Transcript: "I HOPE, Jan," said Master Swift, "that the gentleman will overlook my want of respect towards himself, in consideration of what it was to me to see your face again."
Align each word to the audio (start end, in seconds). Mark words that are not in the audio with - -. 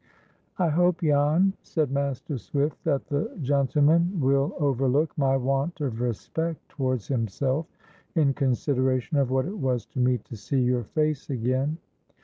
"I 0.57 0.69
HOPE, 0.69 1.01
Jan," 1.01 1.53
said 1.61 1.91
Master 1.91 2.39
Swift, 2.39 2.83
"that 2.85 3.05
the 3.05 3.37
gentleman 3.43 4.19
will 4.19 4.51
overlook 4.57 5.15
my 5.15 5.37
want 5.37 5.79
of 5.79 6.01
respect 6.01 6.67
towards 6.69 7.07
himself, 7.07 7.67
in 8.15 8.33
consideration 8.33 9.17
of 9.19 9.29
what 9.29 9.45
it 9.45 9.59
was 9.59 9.85
to 9.85 9.99
me 9.99 10.17
to 10.17 10.35
see 10.35 10.59
your 10.59 10.85
face 10.85 11.29
again." 11.29 11.77